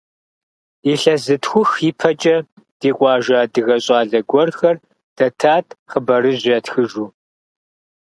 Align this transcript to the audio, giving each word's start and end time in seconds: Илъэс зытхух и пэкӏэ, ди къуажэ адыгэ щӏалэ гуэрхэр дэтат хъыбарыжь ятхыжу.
Илъэс 0.91 1.21
зытхух 1.27 1.69
и 1.89 1.91
пэкӏэ, 1.99 2.37
ди 2.79 2.89
къуажэ 2.97 3.35
адыгэ 3.43 3.77
щӏалэ 3.85 4.19
гуэрхэр 4.29 4.77
дэтат 5.15 5.67
хъыбарыжь 5.89 6.45
ятхыжу. 6.57 7.07